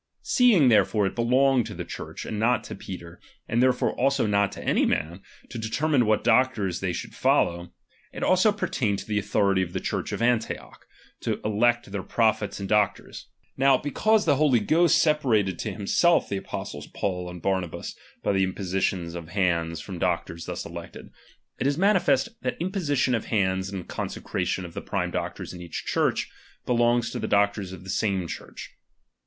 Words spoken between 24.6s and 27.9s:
of the prime doctors in each Church, belongs to the doctors of